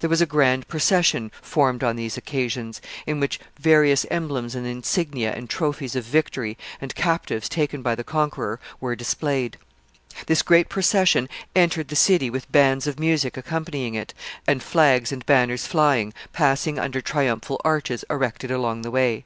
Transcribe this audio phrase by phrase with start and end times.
[0.00, 5.30] There was a grand procession formed on these occasions, in which various emblems and insignia,
[5.32, 9.58] and trophies of victory, and captives taken by the conqueror, were displayed.
[10.26, 14.12] This great procession entered the city with bands of music accompanying it,
[14.44, 19.24] and flags and banners flying, passing under triumphal arches erected along the way.